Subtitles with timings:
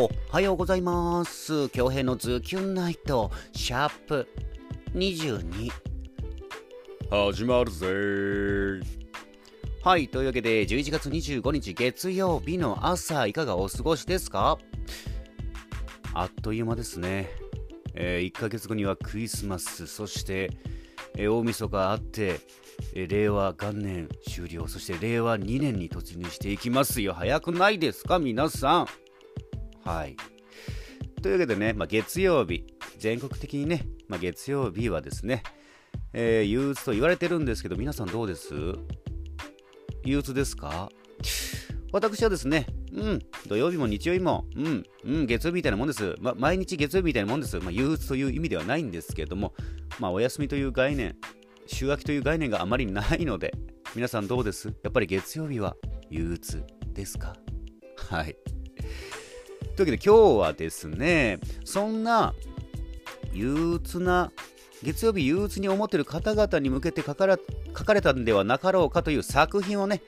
[0.00, 1.68] おはようございます。
[1.70, 4.28] 京平のズキュンナイトシャープ
[4.94, 5.72] 22
[7.10, 8.86] 始まるぜ。
[9.82, 14.58] はいというわけで11月25日月曜日の朝いかがお過ごしですか？
[16.14, 17.28] あっという間ですね、
[17.94, 19.88] えー、1ヶ月後にはクリスマス。
[19.88, 20.52] そして、
[21.16, 22.38] えー、大晦日あって
[22.94, 24.68] え令和元年終了。
[24.68, 27.14] そして令和2年に突入していきますよ。
[27.14, 28.20] 早くないですか？
[28.20, 28.86] 皆さん
[29.88, 30.16] はい
[31.22, 32.64] というわけでね、まあ、月曜日
[32.98, 35.42] 全国的にね、まあ、月曜日はですね、
[36.12, 38.54] えー、憂鬱と言われてるんですけど皆さんどうです？
[40.04, 40.90] 憂鬱ですか？
[41.92, 46.14] 私はですね、うん、土曜日も日曜日も、うん、うん、月曜日みたいなもんです。
[46.20, 47.58] ま、毎日月曜日みたいなもんです。
[47.58, 49.54] まあ、憂鬱という意味ではないんですけども、
[49.98, 51.16] まあ、お休みという概念、
[51.66, 53.54] 週明けという概念があまりないので、
[53.96, 54.68] 皆さんどうです？
[54.84, 55.74] やっぱり月曜日は
[56.10, 57.34] 憂鬱ですか？
[58.10, 58.36] はい。
[59.78, 62.34] というわけで今日はですね、そんな
[63.32, 64.32] 憂鬱な、
[64.82, 67.36] 月曜日憂鬱に思っている方々に向けて書かれ
[67.68, 70.02] 書かれたんではなかろうかという作品をね、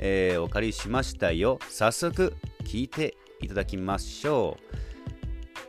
[0.00, 1.60] えー、お借りしましたよ。
[1.68, 4.56] 早速聞いていただきましょ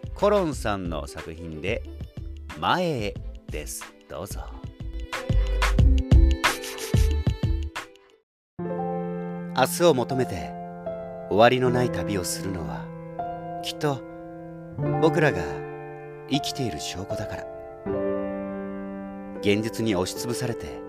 [0.07, 0.09] う。
[0.16, 1.83] コロンさんの作品で
[2.59, 3.13] 「前へ」
[3.51, 3.83] です。
[4.09, 4.41] どうぞ。
[8.57, 10.49] 明日を求めて
[11.29, 12.94] 終わりのない旅をするのは
[13.66, 13.99] きっと
[15.02, 15.41] 僕らが
[16.30, 17.45] 生きている証拠だから。
[19.41, 20.80] 現実に押しつぶされて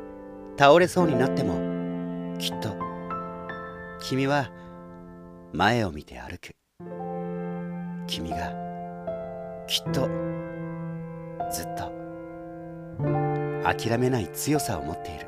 [0.58, 2.76] 倒れそうになってもきっと
[4.02, 4.50] 君は
[5.54, 6.54] 前を見て歩く。
[8.06, 8.52] 君が
[9.66, 10.10] きっと
[11.50, 11.90] ずっと
[13.64, 15.26] 諦めない強さを持っている。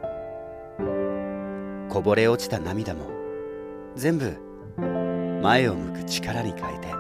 [1.89, 3.09] こぼれ落ちた涙も
[3.97, 4.37] 全部
[5.43, 6.98] 前を向く力に変えて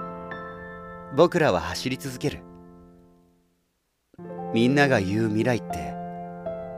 [1.16, 2.42] 僕らは走り続ける。
[4.52, 5.94] みんなが言う未来って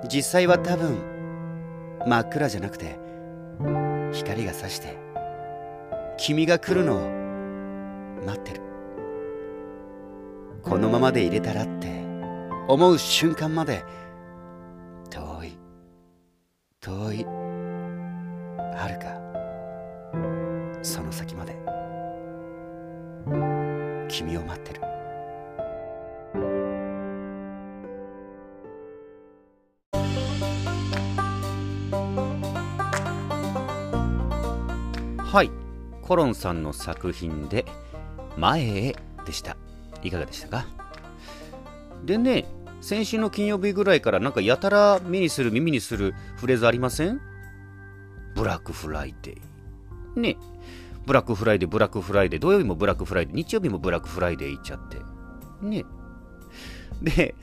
[0.08, 0.98] 実際は多分
[2.06, 2.98] 真っ暗じゃなくて
[4.12, 4.98] 光が差して
[6.16, 7.00] 君が来るのを
[8.26, 8.60] 待ってる。
[10.62, 11.88] このままで入れたらって
[12.68, 13.82] 思う瞬間まで
[15.08, 15.58] 遠い
[16.80, 19.18] 遠いはるか
[20.82, 21.58] その先まで。
[24.10, 24.80] 君を待ってる。
[35.18, 35.50] はい
[36.02, 37.64] コロンさんの作品で
[38.36, 39.56] 「前へ」でした。
[40.02, 40.66] いかがでしたか？
[42.04, 42.46] でね
[42.80, 47.20] 先週の金曜日ぐらいからなんかやたら目にする耳にするフレーズありません？
[48.34, 50.20] ブラックフライデー。
[50.20, 50.36] ね、
[51.10, 54.98] ブラックフライデー、ブラックフライデー、土曜日もブラックフライデー、日曜日もブラックフライデー行っちゃって。
[55.60, 55.84] ね。
[57.02, 57.34] で、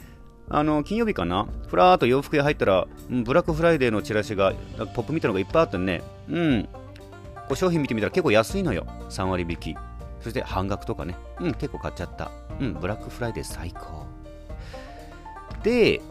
[0.47, 1.49] あの、金曜日かな？
[1.67, 4.53] ふらーっと洋服屋入ったら、ブラックフライデーのチラシが、
[4.95, 6.63] ポップ見たのがいっぱいあってね、うん。
[6.63, 6.69] こ
[7.49, 8.87] う商品見てみたら結構安いのよ。
[9.09, 9.75] 3割引き。
[10.21, 11.17] そして半額とかね。
[11.41, 12.31] うん、結構買っちゃった。
[12.61, 14.05] うん、ブラックフライデー最高。
[15.63, 16.01] で、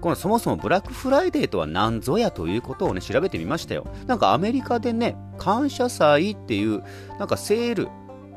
[0.00, 3.86] このそもそもブラックフライデーとは何ぞやということをね、調べてみましたよ。
[4.06, 6.82] なんかアメリカでね、感謝祭っていう、
[7.18, 7.88] なんかセール、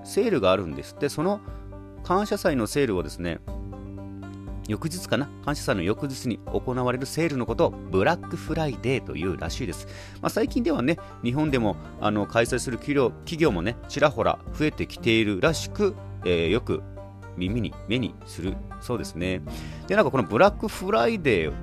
[0.04, 0.96] セールがあるんです。
[1.00, 1.40] で、その
[2.04, 3.40] 感謝祭のセールをですね、
[4.68, 5.30] 翌日かな？
[5.44, 9.88] 感謝祭の翌日に行われるセールのことをブラックフライデーというらしいです。
[10.22, 15.96] まあ、最近ではね、日本でもあの開催する企業企業もね、ちらほら増えてきているらしく、
[16.26, 16.82] えー、よく
[17.38, 19.42] 耳に目にするそうですね。
[19.88, 21.54] で、なんかこのブラックフライデー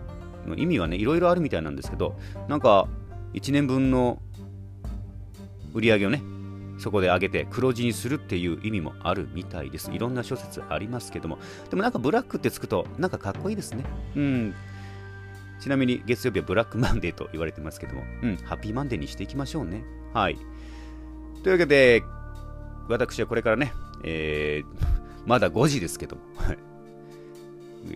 [0.46, 2.16] の意味はね、いろいろあるみたいなんですけど、
[2.48, 2.88] なんか
[3.34, 4.20] 1年分の
[5.74, 6.22] 売り上げをね、
[6.78, 9.90] そこで上げて黒字にするっていう意味もあるみたいです。
[9.92, 11.38] いろんな諸説ありますけども。
[11.70, 13.84] でもなんかブラックってつくと、なんかかっこいいですね。
[14.16, 14.54] うん。
[15.60, 19.84] ちなみに月曜日はブラックマンデーと言われてますけども、うん、ハッピーマンデーにしていきましょうね。
[20.12, 20.36] はい。
[21.44, 22.02] というわけで、
[22.88, 23.72] 私はこれからね、
[24.02, 26.22] えー、まだ5時ですけども、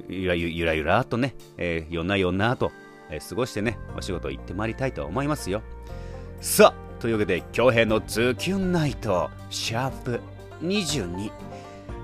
[0.08, 2.72] ゆらゆらゆらとね、えー、よなよなと、
[3.10, 5.62] えー、過ごしてね、お仕事行ってまいりたいと思いますよ。
[6.40, 10.20] さあ、というわけで、京平のズキュンナイト、シャープ
[10.62, 11.30] 22、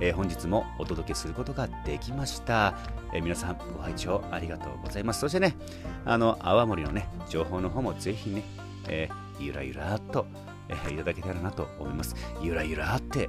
[0.00, 2.74] えー、本日もお届けすることができました。
[3.14, 5.20] えー、皆さん、ご拝聴ありがとうございます。
[5.20, 5.56] そしてね、
[6.04, 8.42] あの、泡盛のね、情報の方もぜひね、
[8.88, 10.26] えー、ゆらゆらと、
[10.68, 12.14] えー、いただけたらなと思います。
[12.42, 13.28] ゆらゆらって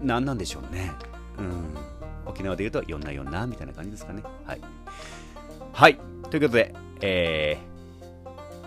[0.00, 0.92] 何なんでしょうね。
[1.38, 1.76] うん、
[2.26, 4.22] 沖縄で言うと、よんなよんな、みたいな感じですかね。
[4.44, 4.60] はい。
[5.72, 5.98] はい。
[6.30, 7.58] ということで、え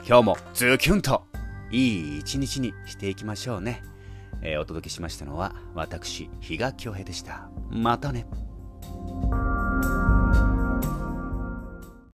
[0.03, 1.23] ー、今日もズキュンと
[1.71, 3.83] いい一日にしていきましょうね。
[4.41, 8.25] えーお届けしましたのは私比嘉恭平でしたまたね